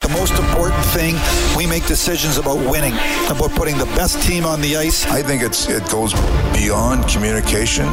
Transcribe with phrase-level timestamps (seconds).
[0.00, 1.14] The most important thing,
[1.58, 2.94] we make decisions about winning,
[3.28, 5.04] about putting the best team on the ice.
[5.04, 6.14] I think it's it goes
[6.56, 7.84] beyond communication.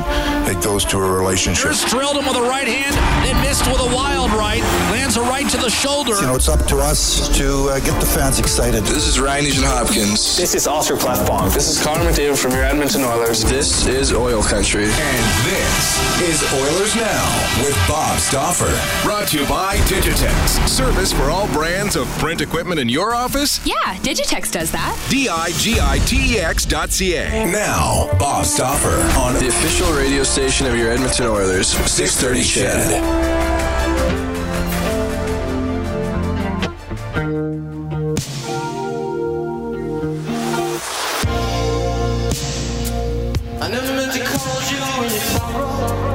[0.47, 1.65] It goes to a relationship.
[1.65, 4.61] Here's drilled him with a right hand, then missed with a wild right.
[4.89, 6.15] Lands a right to the shoulder.
[6.15, 8.85] You know, it's up to us to uh, get the fans excited.
[8.85, 10.37] This is Ryan Nugent-Hopkins.
[10.37, 11.53] This is Oscar Klefbom.
[11.53, 13.43] This is Connor McDavid from your Edmonton Oilers.
[13.43, 14.85] This is Oil Country.
[14.85, 17.27] And this is Oilers Now
[17.65, 18.71] with Bob Stauffer.
[19.03, 20.69] Brought to you by Digitex.
[20.69, 23.59] Service for all brands of print equipment in your office?
[23.65, 24.95] Yeah, Digitex does that.
[25.09, 27.51] D-I-G-I-T-E-X dot C-A.
[27.51, 33.47] Now, Bob Stauffer on the official radio station of your Edmonton Oilers, 630 CHED.
[43.59, 46.06] I never meant to call you when you sorrow.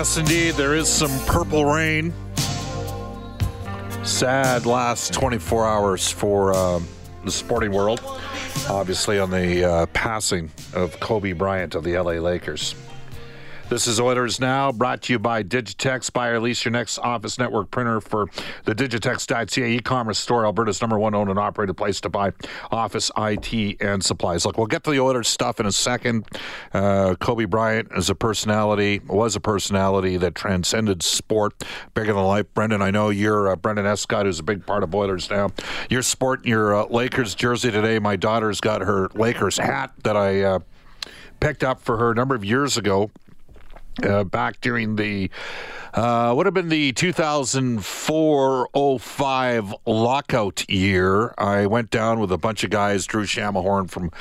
[0.00, 2.14] Yes, indeed, there is some purple rain.
[4.02, 6.88] Sad last 24 hours for um,
[7.26, 8.00] the sporting world.
[8.70, 12.74] Obviously, on the uh, passing of Kobe Bryant of the LA Lakers.
[13.70, 16.12] This is Oilers Now, brought to you by Digitex.
[16.12, 18.26] Buy or lease your next office network printer for
[18.64, 22.32] the Digitex.ca e-commerce store, Alberta's number one owned and operated place to buy
[22.72, 24.44] office IT and supplies.
[24.44, 26.26] Look, we'll get to the Oilers stuff in a second.
[26.74, 31.62] Uh, Kobe Bryant is a personality, was a personality that transcended sport,
[31.94, 32.52] bigger than life.
[32.54, 35.50] Brendan, I know you're uh, Brendan Escott, who's a big part of Oilers Now.
[35.88, 38.00] You're sporting your uh, Lakers jersey today.
[38.00, 40.58] My daughter's got her Lakers hat that I uh,
[41.38, 43.12] picked up for her a number of years ago
[44.04, 45.30] uh, back during the
[45.94, 51.34] uh, would have been the 2004-05 lockout year.
[51.36, 54.12] I went down with a bunch of guys, Drew Shamahorn from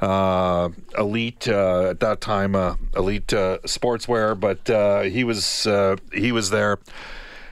[0.00, 4.68] uh, Elite uh, at that time, uh, Elite uh, Sportswear, but
[5.10, 5.66] he was
[6.12, 6.78] he was there.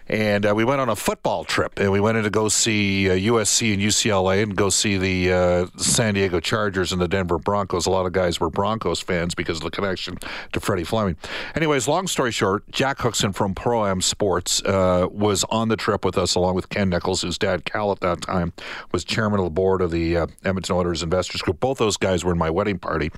[0.09, 3.11] And uh, we went on a football trip, and we went in to go see
[3.11, 7.39] uh, USC and UCLA, and go see the uh, San Diego Chargers and the Denver
[7.39, 7.87] Broncos.
[7.87, 10.19] A lot of guys were Broncos fans because of the connection
[10.53, 11.17] to Freddie Fleming.
[11.55, 16.05] Anyways, long story short, Jack Hookson from Pro Am Sports uh, was on the trip
[16.05, 18.53] with us, along with Ken Nichols, whose dad Cal at that time
[18.93, 21.59] was chairman of the board of the uh, Edmonton Oilers Investors Group.
[21.59, 23.11] Both those guys were in my wedding party,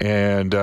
[0.00, 0.54] and.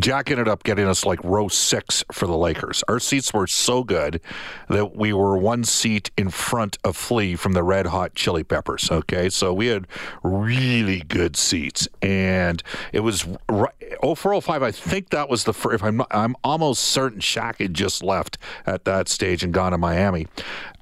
[0.00, 2.82] Jack ended up getting us like row six for the Lakers.
[2.88, 4.20] Our seats were so good
[4.68, 8.90] that we were one seat in front of Flea from the Red Hot Chili Peppers.
[8.90, 9.86] Okay, so we had
[10.22, 12.62] really good seats, and
[12.92, 14.62] it was right, oh four oh five.
[14.64, 15.76] I think that was the first.
[15.76, 18.36] If I'm not, I'm almost certain Shaq had just left
[18.66, 20.26] at that stage and gone to Miami,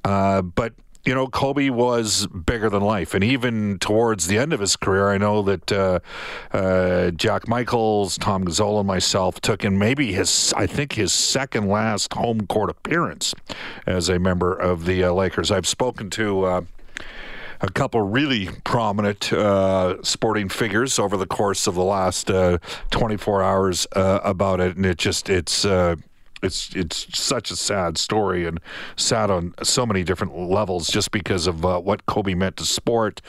[0.05, 0.73] uh, but
[1.04, 3.14] you know, Kobe was bigger than life.
[3.14, 5.99] And even towards the end of his career, I know that uh,
[6.52, 11.69] uh, Jack Michaels, Tom Gazzola, and myself took in maybe his, I think, his second
[11.69, 13.34] last home court appearance
[13.87, 15.50] as a member of the uh, Lakers.
[15.50, 16.44] I've spoken to.
[16.44, 16.60] Uh,
[17.64, 22.58] a couple really prominent uh, sporting figures over the course of the last uh,
[22.90, 25.94] 24 hours uh, about it, and it just it's uh,
[26.43, 28.61] it's it's such a sad story and
[28.97, 33.21] sad on so many different levels just because of uh, what Kobe meant to sport.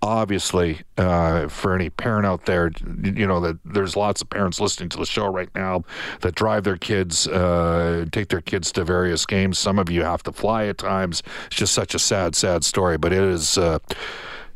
[0.00, 2.70] Obviously, uh, for any parent out there,
[3.02, 5.82] you know that there's lots of parents listening to the show right now
[6.20, 9.58] that drive their kids, uh, take their kids to various games.
[9.58, 11.22] Some of you have to fly at times.
[11.46, 12.96] It's just such a sad, sad story.
[12.96, 13.80] But it is, uh,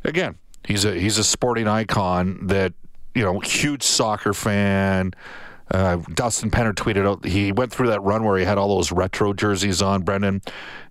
[0.04, 2.72] again, he's a he's a sporting icon that
[3.14, 5.12] you know, huge soccer fan.
[5.72, 8.92] Uh, Dustin Penner tweeted out he went through that run where he had all those
[8.92, 10.42] retro jerseys on, Brendan,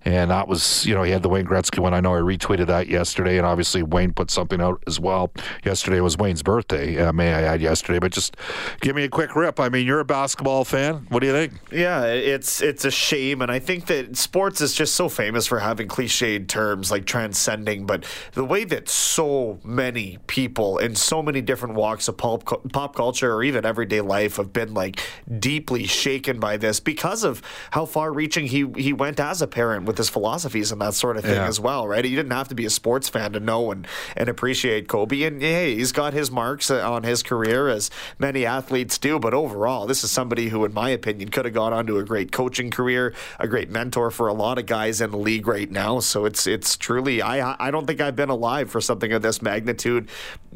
[0.03, 1.93] and that was you know he had the Wayne Gretzky one.
[1.93, 5.31] I know I retweeted that yesterday, and obviously Wayne put something out as well.
[5.63, 6.99] Yesterday was Wayne's birthday.
[6.99, 8.35] Uh, may I add yesterday, but just
[8.81, 9.59] give me a quick rip.
[9.59, 11.05] I mean, you're a basketball fan.
[11.09, 11.53] What do you think?
[11.71, 15.59] Yeah, it's it's a shame, and I think that sports is just so famous for
[15.59, 17.85] having cliched terms like transcending.
[17.85, 22.95] But the way that so many people in so many different walks of pop pop
[22.95, 25.00] culture or even everyday life have been like
[25.39, 27.41] deeply shaken by this because of
[27.71, 31.23] how far-reaching he he went as a parent with his philosophies and that sort of
[31.23, 31.47] thing Yeah.
[31.47, 32.03] as well, right?
[32.06, 35.41] You didn't have to be a sports fan to know and and appreciate Kobe, and
[35.41, 37.89] hey, he's got his marks on his career as
[38.19, 39.19] many athletes do.
[39.19, 42.03] But overall, this is somebody who, in my opinion, could have gone on to a
[42.03, 45.69] great coaching career, a great mentor for a lot of guys in the league right
[45.69, 46.00] now.
[46.00, 49.41] So it's it's truly I I don't think I've been alive for something of this
[49.41, 50.09] magnitude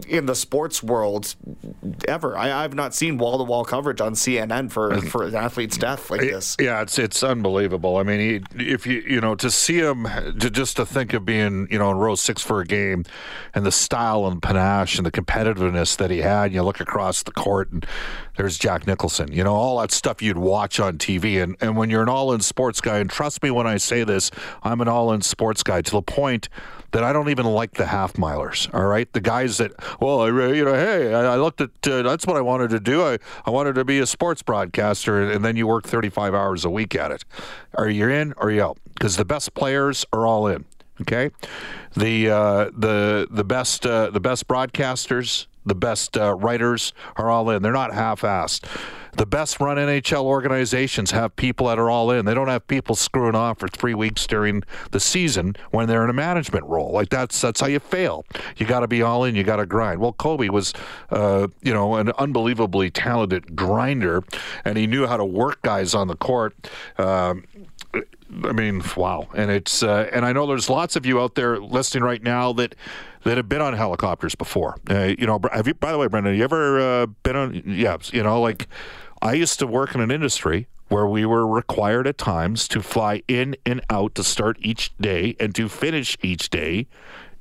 [0.08, 1.36] in the sports world
[2.08, 2.38] ever.
[2.38, 6.10] I, I've not seen wall to wall coverage on CNN for for an athlete's death
[6.10, 6.56] like this.
[6.60, 7.98] Yeah, it's it's unbelievable.
[7.98, 10.06] I mean, he, if you you know to see him,
[10.40, 13.04] to just to think of being you know in row six for a game,
[13.54, 16.54] and the style and panache and the competitiveness that he had.
[16.54, 17.86] You look across the court and
[18.38, 19.32] there's Jack Nicholson.
[19.32, 21.42] You know all that stuff you'd watch on TV.
[21.42, 24.32] And and when you're an all-in sports guy, and trust me when I say this,
[24.64, 26.50] I'm an all-in sports guy to the point
[26.96, 28.74] that I don't even like the half milers.
[28.74, 32.26] All right, the guys that well, I, you know, hey, I, looked at uh, that's
[32.26, 33.04] what I wanted to do.
[33.04, 36.70] I I wanted to be a sports broadcaster, and, then you work 35 hours a
[36.70, 37.26] week at it.
[37.74, 38.78] Are you in or you out?
[38.94, 40.64] Because the best players are all in.
[41.02, 41.32] Okay,
[41.98, 47.50] the uh, the the best uh, the best broadcasters, the best uh, writers are all
[47.50, 47.62] in.
[47.62, 48.66] They're not half-assed.
[49.18, 52.26] The best run NHL organizations have people that are all in.
[52.26, 56.10] They don't have people screwing off for three weeks during the season when they're in
[56.10, 56.92] a management role.
[56.92, 58.26] Like that's that's how you fail.
[58.58, 59.36] You got to be all in.
[59.36, 60.02] You got to grind.
[60.02, 60.74] Well, Kobe was,
[61.12, 64.22] uh, you know, an unbelievably talented grinder,
[64.66, 66.70] and he knew how to work guys on the court.
[66.98, 67.46] Um,
[68.44, 69.28] I mean, wow.
[69.36, 72.54] And it's uh, and I know there's lots of you out there listening right now
[72.54, 72.76] that
[73.24, 74.78] that have been on helicopters before.
[74.90, 75.74] Uh, you know, have you?
[75.74, 77.64] By the way, Brendan, have you ever uh, been on?
[77.66, 78.68] Yeah, you know, like
[79.22, 83.24] I used to work in an industry where we were required at times to fly
[83.28, 86.88] in and out to start each day and to finish each day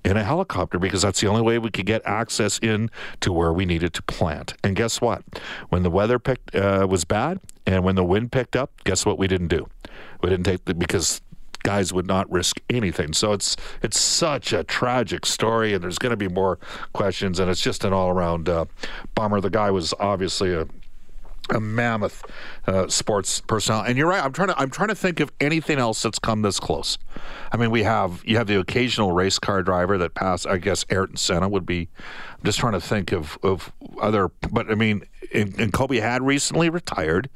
[0.05, 2.91] in a helicopter because that's the only way we could get access in
[3.21, 4.55] to where we needed to plant.
[4.63, 5.23] And guess what?
[5.71, 9.19] When the weather picked uh, was bad and when the wind picked up, guess what
[9.19, 9.69] we didn't do?
[10.23, 11.21] We didn't take the because
[11.65, 13.13] guys would not risk anything.
[13.13, 16.59] So it's it's such a tragic story, and there's going to be more
[16.93, 18.67] questions, and it's just an all around uh,
[19.15, 19.41] bummer.
[19.41, 20.67] The guy was obviously a
[21.51, 22.25] a mammoth
[22.67, 23.91] uh, sports personality.
[23.91, 24.23] And you're right.
[24.23, 26.99] I'm trying to I'm trying to think of anything else that's come this close.
[27.53, 30.47] I mean, we have you have the occasional race car driver that passed.
[30.47, 31.89] I guess Ayrton Senna would be.
[31.99, 34.31] I'm just trying to think of of other.
[34.51, 37.29] But I mean, and, and Kobe had recently retired.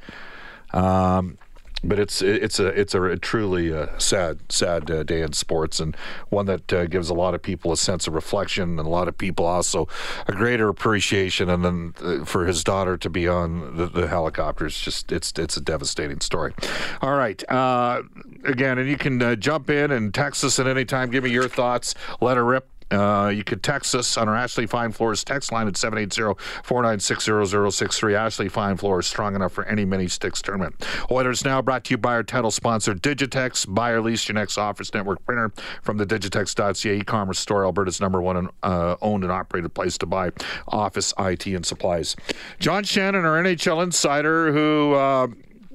[0.71, 1.37] Um,
[1.83, 5.95] but it's it's a it's a, truly uh sad sad uh, day in sports and
[6.29, 9.07] one that uh, gives a lot of people a sense of reflection and a lot
[9.07, 9.87] of people also
[10.27, 14.79] a greater appreciation and then uh, for his daughter to be on the, the helicopters
[14.79, 16.53] just it's it's a devastating story.
[17.01, 18.03] All right, uh,
[18.43, 21.09] again, and you can jump in and text us at any time.
[21.09, 21.95] Give me your thoughts.
[22.21, 22.69] Let her rip.
[22.91, 28.15] Uh, you could text us on our Ashley Fine Floors text line at 780-496-0063.
[28.15, 30.83] Ashley Fine Floors, strong enough for any mini sticks tournament.
[31.11, 33.71] Oilers Now brought to you by our title sponsor, Digitex.
[33.73, 38.21] Buy or lease your next Office Network printer from the Digitex.ca e-commerce store, Alberta's number
[38.21, 40.31] one uh, owned and operated place to buy
[40.67, 42.15] office, IT, and supplies.
[42.59, 44.93] John Shannon, our NHL insider, who...
[44.93, 45.27] Uh,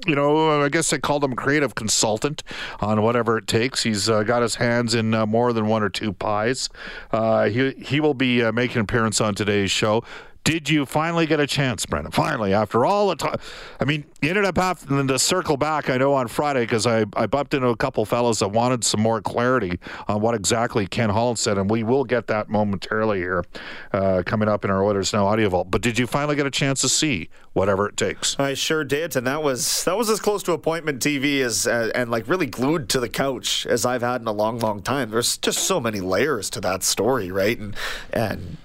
[0.05, 2.43] you know, I guess they called him creative consultant
[2.79, 3.83] on whatever it takes.
[3.83, 6.69] He's uh, got his hands in uh, more than one or two pies.
[7.11, 10.03] Uh, he he will be uh, making an appearance on today's show.
[10.45, 12.11] Did you finally get a chance, Brendan?
[12.11, 13.39] Finally, after all the time.
[13.79, 17.05] I mean, you ended up having to circle back, I know, on Friday because I,
[17.15, 21.09] I bumped into a couple fellows that wanted some more clarity on what exactly Ken
[21.09, 23.43] Holland said, and we will get that momentarily here
[23.91, 25.71] uh, coming up in our Oilers Now audio vault.
[25.71, 28.39] But did you finally get a chance to see whatever it takes?
[28.39, 31.89] I sure did, and that was that was as close to appointment TV as uh,
[31.95, 35.09] and like really glued to the couch as I've had in a long, long time.
[35.09, 37.57] There's just so many layers to that story, right?
[37.57, 37.75] And
[38.13, 38.57] and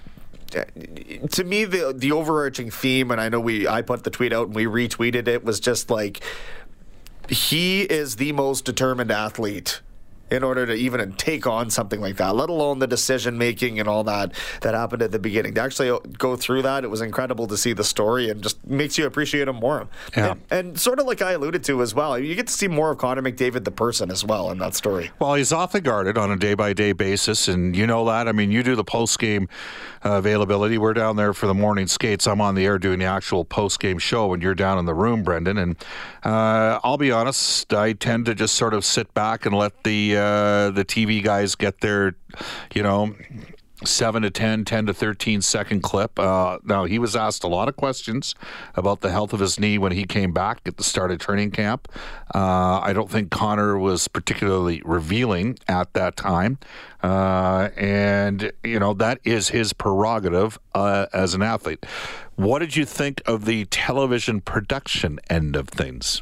[0.51, 4.47] to me, the the overarching theme, and I know we I put the tweet out
[4.47, 6.21] and we retweeted it was just like
[7.29, 9.81] he is the most determined athlete
[10.31, 13.87] in order to even take on something like that, let alone the decision making and
[13.87, 15.53] all that that happened at the beginning.
[15.55, 18.97] To actually go through that, it was incredible to see the story and just makes
[18.97, 19.89] you appreciate him more.
[20.15, 20.31] Yeah.
[20.31, 22.91] And, and sort of like I alluded to as well, you get to see more
[22.91, 25.11] of Connor McDavid, the person, as well in that story.
[25.19, 28.29] Well, he's awfully guarded on a day by day basis, and you know that.
[28.29, 29.49] I mean, you do the post game
[30.05, 30.77] uh, availability.
[30.77, 32.25] We're down there for the morning skates.
[32.25, 34.93] I'm on the air doing the actual post game show, and you're down in the
[34.93, 35.57] room, Brendan.
[35.57, 35.75] And
[36.23, 40.17] uh, I'll be honest, I tend to just sort of sit back and let the
[40.17, 40.20] uh,
[40.71, 42.15] the TV guys get their,
[42.73, 43.15] you know,
[43.83, 46.19] 7 to 10, 10 to 13 second clip.
[46.19, 48.35] Uh, now, he was asked a lot of questions
[48.75, 51.51] about the health of his knee when he came back at the start of training
[51.51, 51.87] camp.
[52.33, 56.59] Uh, I don't think Connor was particularly revealing at that time.
[57.01, 61.83] Uh, and, you know, that is his prerogative uh, as an athlete.
[62.35, 66.21] What did you think of the television production end of things?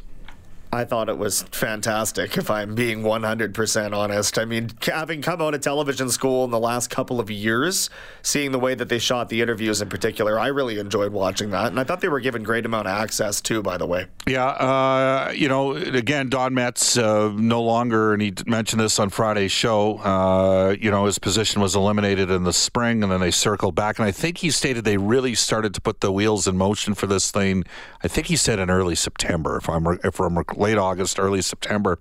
[0.72, 4.38] I thought it was fantastic, if I'm being 100% honest.
[4.38, 7.90] I mean, having come out of television school in the last couple of years,
[8.22, 11.66] seeing the way that they shot the interviews in particular, I really enjoyed watching that.
[11.66, 14.06] And I thought they were given great amount of access, too, by the way.
[14.28, 19.10] Yeah, uh, you know, again, Don Metz uh, no longer, and he mentioned this on
[19.10, 19.98] Friday's show.
[19.98, 23.98] Uh, you know, his position was eliminated in the spring, and then they circled back.
[23.98, 27.08] And I think he stated they really started to put the wheels in motion for
[27.08, 27.64] this thing.
[28.04, 31.98] I think he said in early September, if I'm if I'm late August, early September.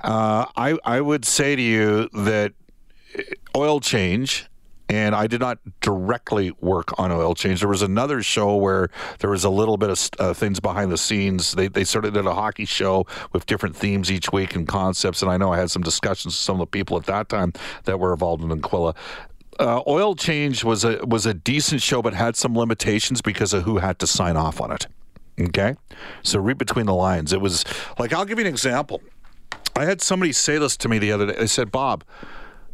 [0.00, 2.52] Uh, I I would say to you that
[3.56, 4.48] oil change
[4.90, 7.60] and I did not directly work on oil change.
[7.60, 8.88] There was another show where
[9.18, 11.52] there was a little bit of uh, things behind the scenes.
[11.52, 15.22] They they sort of did a hockey show with different themes each week and concepts.
[15.22, 17.52] And I know I had some discussions with some of the people at that time
[17.84, 18.94] that were involved in Aquila.
[19.58, 23.64] Uh, oil change was a was a decent show, but had some limitations because of
[23.64, 24.86] who had to sign off on it.
[25.40, 25.76] Okay,
[26.22, 27.32] so read between the lines.
[27.32, 27.64] It was
[27.98, 29.02] like I'll give you an example.
[29.76, 31.36] I had somebody say this to me the other day.
[31.38, 32.04] They said, "Bob."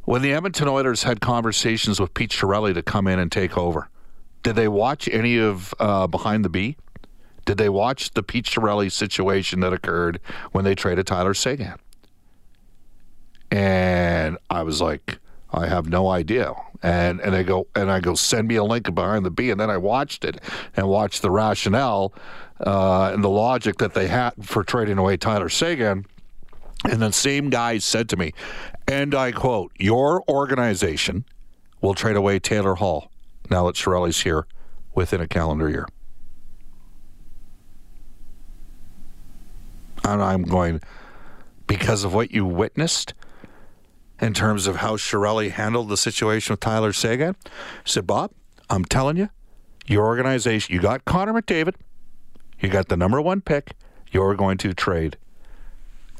[0.06, 3.88] When the Edmonton Oilers had conversations with Pete Chiarelli to come in and take over,
[4.42, 6.76] did they watch any of uh, Behind the B?
[7.46, 10.20] Did they watch the Pete Chiarelli situation that occurred
[10.52, 11.76] when they traded Tyler Seguin?
[13.50, 15.18] And I was like,
[15.52, 16.52] I have no idea.
[16.82, 19.50] And and they go and I go, send me a link of Behind the B,
[19.50, 20.40] and then I watched it
[20.76, 22.12] and watched the rationale
[22.60, 26.06] uh, and the logic that they had for trading away Tyler Seguin.
[26.84, 28.32] And the same guy said to me,
[28.86, 31.24] and I quote, Your organization
[31.80, 33.10] will trade away Taylor Hall
[33.50, 34.46] now that Chiarelli's here
[34.94, 35.86] within a calendar year.
[40.04, 40.82] And I'm going,
[41.66, 43.14] because of what you witnessed
[44.20, 47.36] in terms of how Chiarelli handled the situation with Tyler Seguin,
[47.84, 48.30] said, Bob,
[48.68, 49.30] I'm telling you,
[49.86, 51.74] your organization, you got Connor McDavid,
[52.64, 53.72] you got the number one pick,
[54.10, 55.16] you're going to trade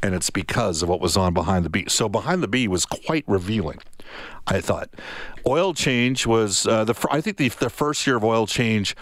[0.04, 1.86] and it's because of what was on Behind the B.
[1.88, 3.78] So Behind the B was quite revealing.
[4.46, 4.90] I thought
[5.46, 6.94] oil change was uh, the.
[7.10, 8.94] I think the the first year of oil change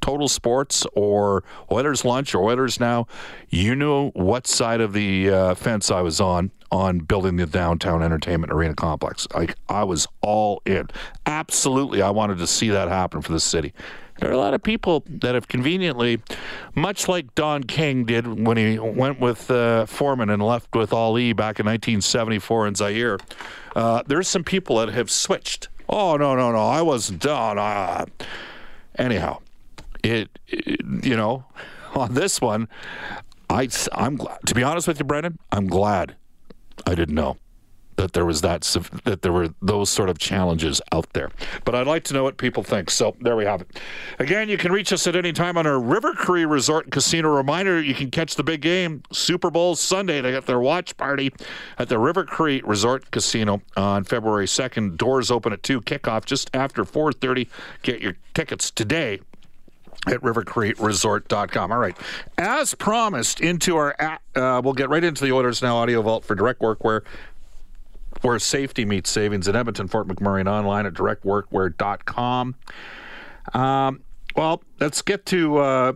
[0.00, 1.42] Total Sports or
[1.72, 3.08] Oilers Lunch or Oilers Now,
[3.48, 8.02] you knew what side of the uh, fence I was on on building the downtown
[8.02, 9.26] entertainment arena complex.
[9.34, 10.88] Like I was all in.
[11.26, 13.72] Absolutely, I wanted to see that happen for the city.
[14.18, 16.20] There are a lot of people that have conveniently,
[16.74, 21.32] much like Don King did when he went with uh, Foreman and left with Ali
[21.32, 23.18] back in 1974 in Zaire.
[23.74, 25.68] Uh, there's some people that have switched.
[25.88, 26.66] Oh no no no!
[26.66, 27.58] I wasn't done.
[27.58, 28.06] Uh,
[28.98, 29.38] anyhow,
[30.02, 31.44] it, it you know
[31.94, 32.68] on this one,
[33.50, 34.38] I I'm glad.
[34.46, 36.16] To be honest with you, Brendan, I'm glad
[36.86, 37.36] I didn't know
[37.96, 38.62] that there was that
[39.04, 41.30] that there were those sort of challenges out there.
[41.64, 42.90] But I'd like to know what people think.
[42.90, 43.80] So there we have it.
[44.18, 47.28] Again, you can reach us at any time on our River Cree Resort and Casino.
[47.34, 50.20] Reminder: you can catch the big game Super Bowl Sunday.
[50.20, 51.32] They got their watch party
[51.78, 54.98] at the River Cree Resort Casino on February second.
[54.98, 55.80] Doors open at two.
[55.80, 57.48] Kickoff just after four thirty.
[57.82, 59.20] Get your tickets today
[60.06, 61.72] at rivercreekresort.com.
[61.72, 61.96] All right.
[62.38, 63.96] As promised, into our,
[64.34, 67.02] uh, we'll get right into the Oilers Now Audio Vault for direct workwear,
[68.22, 72.54] where safety meets savings in Edmonton, Fort McMurray, and online at directworkwear.com.
[73.54, 74.00] Um,
[74.34, 75.58] well, let's get to.
[75.58, 75.92] Uh,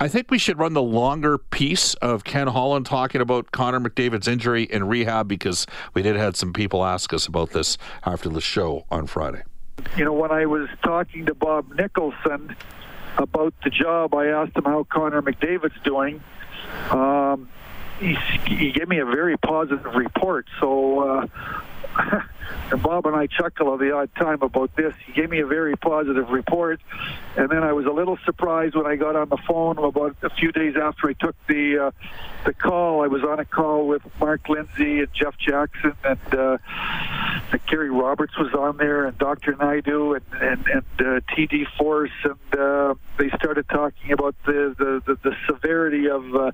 [0.00, 4.28] I think we should run the longer piece of Ken Holland talking about Connor McDavid's
[4.28, 8.40] injury in rehab because we did had some people ask us about this after the
[8.40, 9.42] show on Friday.
[9.96, 12.54] you know, when I was talking to Bob Nicholson
[13.16, 16.22] about the job, I asked him how Connor McDavid's doing.
[16.90, 17.48] Um,
[17.98, 20.46] he, he gave me a very positive report.
[20.60, 21.26] So, uh,
[22.70, 24.94] and Bob and I chuckle at the odd time about this.
[25.06, 26.80] He gave me a very positive report,
[27.36, 30.30] and then I was a little surprised when I got on the phone about a
[30.30, 31.90] few days after I took the uh,
[32.44, 33.02] the call.
[33.02, 36.34] I was on a call with Mark Lindsay and Jeff Jackson and.
[36.34, 36.58] Uh,
[37.50, 39.56] and Gary Roberts was on there, and Dr.
[39.56, 45.02] Naidu, and and, and uh, TD Force, and uh, they started talking about the the,
[45.06, 46.50] the, the severity of uh,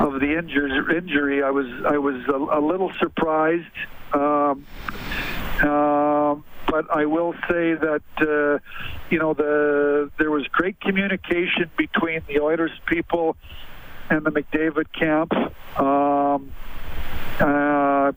[0.00, 0.96] of the injury.
[0.96, 1.42] Injury.
[1.42, 3.66] I was I was a, a little surprised.
[4.12, 4.66] Um,
[5.62, 8.58] um, but I will say that uh,
[9.10, 13.36] you know the there was great communication between the Oilers people
[14.10, 15.32] and the McDavid camp.
[15.78, 16.52] Um,
[17.40, 18.12] uh,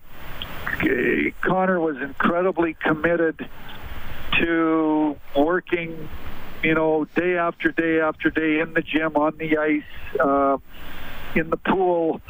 [1.41, 3.47] Connor was incredibly committed
[4.39, 6.09] to working,
[6.63, 10.57] you know, day after day after day in the gym, on the ice, uh,
[11.35, 12.21] in the pool,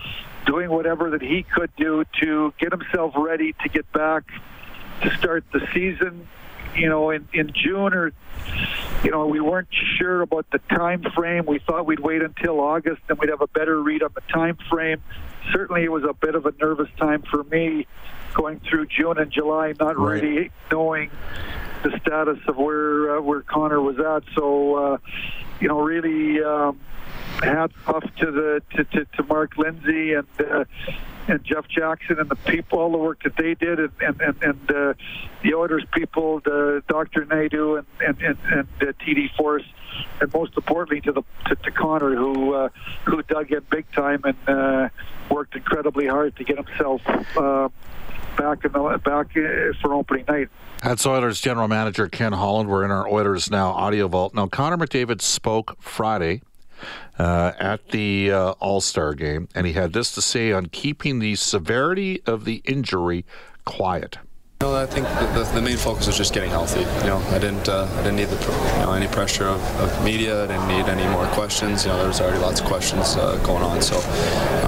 [0.46, 4.24] doing whatever that he could do to get himself ready to get back
[5.02, 6.28] to start the season.
[6.76, 8.12] You know, in, in June or,
[9.02, 11.46] you know, we weren't sure about the time frame.
[11.46, 14.58] We thought we'd wait until August and we'd have a better read on the time
[14.70, 15.02] frame.
[15.54, 17.88] Certainly, it was a bit of a nervous time for me
[18.34, 20.22] going through June and July, not Right.
[20.22, 21.10] really knowing
[21.84, 24.24] the status of where uh, where Connor was at.
[24.36, 24.98] So, uh,
[25.62, 26.78] you know, really um,
[27.44, 30.28] hats off to the to, to, to Mark Lindsay and.
[30.40, 30.66] Uh,
[31.28, 34.44] and Jeff Jackson and the people, all the work that they did, and and and,
[34.44, 34.94] and uh,
[35.42, 37.26] the Oilers people, the Dr.
[37.26, 39.64] Naidu and and and, and uh, TD Force,
[40.22, 42.70] and most importantly to the to, to Connor, who uh,
[43.06, 44.90] who dug in big time and uh,
[45.30, 47.02] worked incredibly hard to get himself
[47.38, 47.70] uh,
[48.38, 50.50] back in the back uh, for opening night.
[50.84, 52.70] That's Oilers general manager Ken Holland.
[52.70, 54.36] We're in our Oilers Now audio vault.
[54.36, 56.42] Now, Connor McDavid spoke Friday
[57.20, 61.20] uh, at the uh, All Star game, and he had this to say on keeping
[61.20, 63.26] the severity of the injury
[63.66, 64.18] quiet.
[64.62, 66.80] No, I think the, the, the main focus was just getting healthy.
[66.80, 68.40] You know, I didn't uh, I didn't need the
[68.80, 70.46] you know any pressure of, of media.
[70.46, 71.84] I didn't need any more questions.
[71.84, 73.82] You know, there was already lots of questions uh, going on.
[73.82, 73.98] So,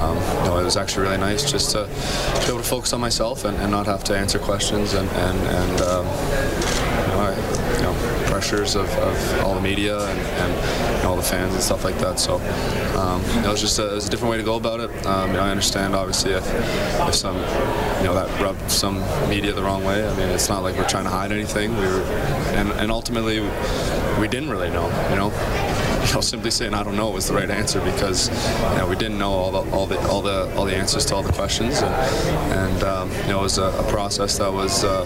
[0.02, 2.92] um, you know, it was actually really nice just to, to be able to focus
[2.92, 7.20] on myself and, and not have to answer questions and and, and um, you know,
[7.24, 11.64] I, you know pressures of, of all the media and, and all the fans and
[11.64, 12.20] stuff like that.
[12.20, 12.36] So
[12.96, 14.80] um, you know, it was just a, it was a different way to go about
[14.80, 14.92] it.
[15.08, 16.46] Um, you know, I understand obviously if,
[17.08, 20.08] if some you know that rubbed some media the wrong way.
[20.08, 21.72] I mean, it's not like we're trying to hide anything.
[21.76, 22.04] We were,
[22.60, 23.40] and, and ultimately
[24.20, 24.88] we didn't really know.
[25.10, 25.32] You know.
[26.08, 28.30] You know, simply saying I don't know was the right answer because
[28.72, 31.16] you know we didn't know all the all the all the all the answers to
[31.16, 31.94] all the questions and
[32.54, 35.04] and um, you know it was a, a process that was uh,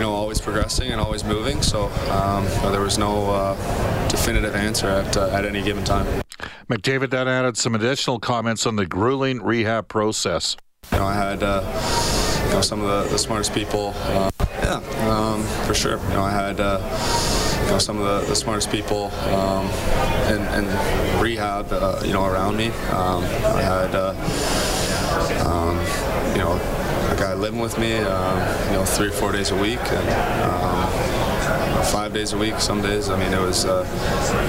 [0.00, 1.60] you know always progressing and always moving.
[1.60, 5.84] So um, you know, there was no uh, definitive answer at uh, at any given
[5.84, 6.22] time.
[6.70, 10.56] McDavid then added some additional comments on the grueling rehab process.
[10.90, 11.60] You know, I had uh,
[12.46, 13.92] you know some of the, the smartest people.
[13.94, 15.98] Uh, yeah, um, for sure.
[15.98, 16.80] You know, I had uh,
[17.66, 19.66] you know some of the, the smartest people um,
[20.32, 21.70] in, in rehab.
[21.70, 22.68] Uh, you know, around me.
[22.88, 24.14] Um, I had uh,
[25.44, 25.76] um,
[26.32, 26.79] you know
[27.20, 27.98] guy living with me.
[27.98, 30.08] Um, you know, three or four days a week, and
[30.42, 32.58] um, five days a week.
[32.58, 33.10] Some days.
[33.10, 33.84] I mean, it was uh,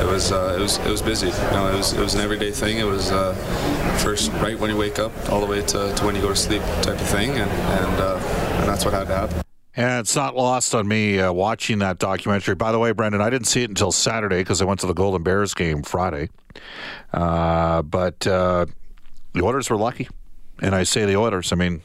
[0.01, 1.27] it was uh, it was it was busy.
[1.27, 2.77] You know, it was it was an everyday thing.
[2.77, 3.33] It was uh,
[4.01, 6.35] first right when you wake up, all the way to, to when you go to
[6.35, 8.15] sleep, type of thing, and and uh,
[8.59, 9.41] and that's what had to happen.
[9.75, 12.55] And it's not lost on me uh, watching that documentary.
[12.55, 14.93] By the way, Brendan, I didn't see it until Saturday because I went to the
[14.93, 16.29] Golden Bears game Friday.
[17.13, 18.65] Uh, but uh,
[19.33, 20.09] the Oilers were lucky.
[20.61, 21.81] And I say the Oilers, I mean,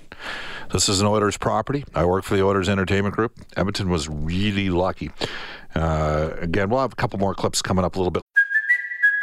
[0.77, 1.85] this is an Oilers property.
[1.95, 3.33] I work for the Oilers Entertainment Group.
[3.57, 5.11] Edmonton was really lucky.
[5.75, 8.23] Uh, again, we'll have a couple more clips coming up a little bit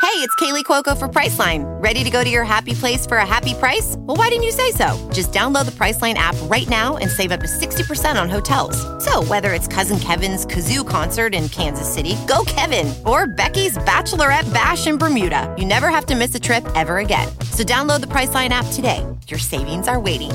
[0.04, 1.64] Hey, it's Kaley Cuoco for Priceline.
[1.82, 3.96] Ready to go to your happy place for a happy price?
[4.00, 5.10] Well, why didn't you say so?
[5.14, 8.78] Just download the Priceline app right now and save up to 60% on hotels.
[9.04, 14.54] So, whether it's Cousin Kevin's Kazoo concert in Kansas City, go Kevin, or Becky's Bachelorette
[14.54, 17.28] Bash in Bermuda, you never have to miss a trip ever again.
[17.52, 19.04] So, download the Priceline app today.
[19.30, 20.32] Your savings are waiting.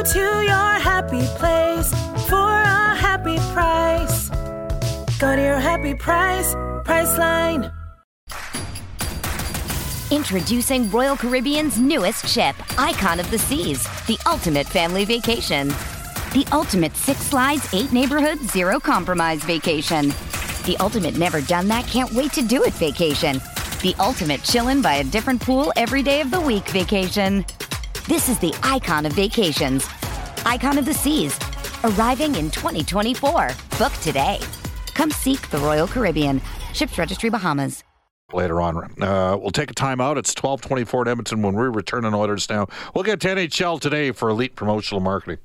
[0.00, 1.90] Go to your happy place
[2.26, 4.30] for a happy price.
[5.18, 6.54] Go to your happy price,
[6.86, 7.70] Priceline.
[10.10, 15.68] Introducing Royal Caribbean's newest ship, Icon of the Seas, the ultimate family vacation.
[16.32, 20.14] The ultimate six slides, eight neighborhoods, zero compromise vacation.
[20.64, 23.38] The ultimate never done that, can't wait to do it vacation.
[23.82, 27.44] The ultimate chillin' by a different pool every day of the week vacation.
[28.06, 29.86] This is the icon of vacations.
[30.44, 31.38] Icon of the Seas,
[31.84, 33.50] arriving in 2024.
[33.78, 34.40] Book today.
[34.94, 36.40] Come seek the Royal Caribbean.
[36.72, 37.84] Ships Registry Bahamas.
[38.32, 38.76] later on.
[39.02, 40.16] Uh, we'll take a timeout.
[40.16, 42.66] It's 1224 in Edmonton when we return on Oilers now.
[42.94, 45.38] We'll get to NHL today for elite promotional marketing.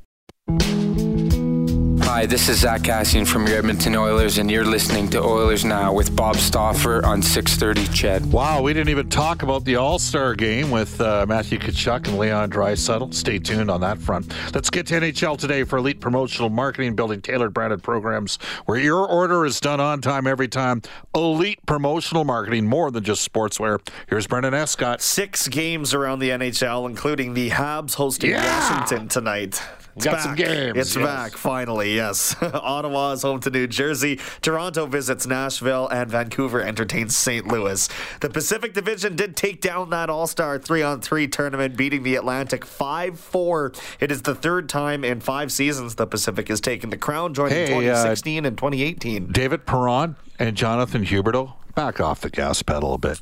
[2.08, 5.91] Hi, this is Zack Kassian from your Edmonton Oilers, and you're listening to Oilers Now
[5.91, 8.26] with Bob Stauffer on 630 Ched.
[8.28, 12.18] Wow, we didn't even talk about the All Star game with uh, Matthew Tkachuk and
[12.20, 13.12] Leon Draisaitl.
[13.13, 14.32] Stay tuned on that front.
[14.54, 19.06] Let's get to NHL today for elite promotional marketing, building tailored branded programs where your
[19.06, 20.84] order is done on time every time.
[21.15, 23.80] Elite promotional marketing, more than just sportswear.
[24.08, 25.02] Here's Brendan Escott.
[25.02, 28.70] Six games around the NHL, including the Habs hosting Yeah.
[28.80, 29.62] Washington tonight.
[29.96, 31.06] We got some games, It's yes.
[31.06, 32.36] back, finally, yes.
[32.42, 34.20] Ottawa is home to New Jersey.
[34.42, 37.48] Toronto visits Nashville, and Vancouver entertains St.
[37.48, 37.88] Louis.
[38.20, 42.16] The Pacific Division did take down that All Star 3 on 3 tournament, beating the
[42.16, 43.72] Atlantic 5 4.
[44.02, 47.54] It is the third time in five seasons the Pacific has taken the crown, joining
[47.54, 49.32] Hey, uh, 2016 and 2018.
[49.32, 53.22] David Perron and Jonathan Huberdeau, back off the gas pedal a bit.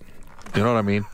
[0.56, 1.06] You know what I mean?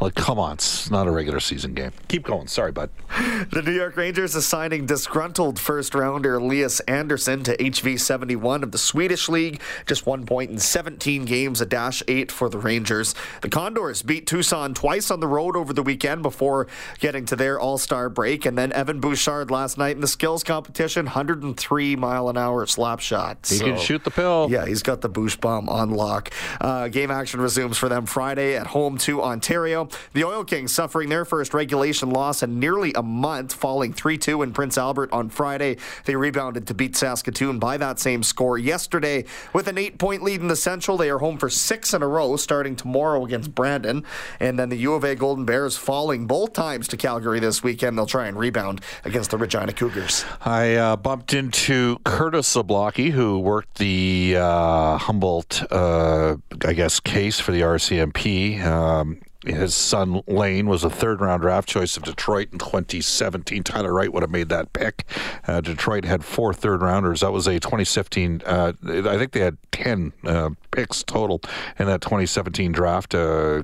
[0.00, 1.92] Like, come on, it's not a regular season game.
[2.08, 2.46] Keep going.
[2.46, 2.90] Sorry, bud.
[3.50, 8.70] The New York Rangers is signing disgruntled first rounder Elias Andersson to HV 71 of
[8.70, 9.60] the Swedish League.
[9.86, 13.14] Just one point in 17 games, a dash eight for the Rangers.
[13.40, 16.66] The Condors beat Tucson twice on the road over the weekend before
[16.98, 18.44] getting to their all star break.
[18.44, 23.00] And then Evan Bouchard last night in the skills competition 103 mile an hour slap
[23.00, 23.46] shot.
[23.48, 24.48] He can shoot the pill.
[24.50, 26.30] Yeah, he's got the Boosh bomb on lock.
[26.60, 29.88] Uh, game action resumes for them Friday at home to Ontario.
[30.12, 34.42] The Oil Kings suffering their first regulation loss in nearly a month, falling 3 2
[34.42, 35.76] in Prince Albert on Friday.
[36.04, 39.24] They rebounded to beat Saskatoon by that same score yesterday.
[39.52, 42.08] With an eight point lead in the Central, they are home for six in a
[42.08, 44.04] row, starting tomorrow against Brandon.
[44.38, 47.96] And then the U of A Golden Bears falling both times to Calgary this weekend.
[47.96, 50.24] They'll try and rebound against the Regina Cougars.
[50.44, 57.40] I uh, bumped into Curtis Zablocki, who worked the uh, Humboldt, uh, I guess, case
[57.40, 58.64] for the RCMP.
[58.64, 63.62] Um, his son Lane was a third round draft choice of Detroit in 2017.
[63.62, 65.04] Tyler Wright would have made that pick.
[65.46, 67.20] Uh, Detroit had four third rounders.
[67.20, 68.42] That was a 2017.
[68.44, 71.40] Uh, I think they had 10 uh, picks total
[71.78, 73.14] in that 2017 draft.
[73.14, 73.62] Uh,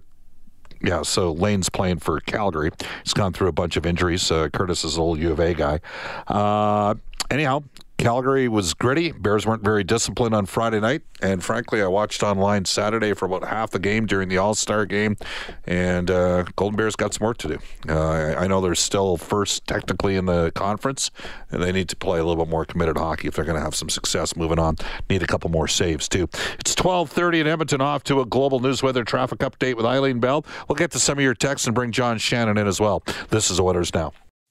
[0.82, 2.70] yeah, so Lane's playing for Calgary.
[3.02, 4.30] He's gone through a bunch of injuries.
[4.30, 5.80] Uh, Curtis is an old U of A guy.
[6.26, 6.94] Uh,
[7.30, 7.62] anyhow,
[7.98, 9.12] Calgary was gritty.
[9.12, 11.02] Bears weren't very disciplined on Friday night.
[11.22, 14.84] And frankly, I watched online Saturday for about half the game during the All Star
[14.84, 15.16] game.
[15.64, 17.58] And uh, Golden Bears got some work to do.
[17.88, 21.10] Uh, I know they're still first technically in the conference,
[21.50, 23.64] and they need to play a little bit more committed hockey if they're going to
[23.64, 24.76] have some success moving on.
[25.08, 26.24] Need a couple more saves, too.
[26.58, 30.44] It's 1230 in Edmonton, off to a global news weather traffic update with Eileen Bell.
[30.68, 33.02] We'll get to some of your texts and bring John Shannon in as well.
[33.30, 34.12] This is Oilers Now.